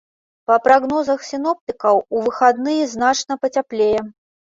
[0.51, 3.99] Па прагнозах сіноптыкаў, у выхадныя значна пацяплее.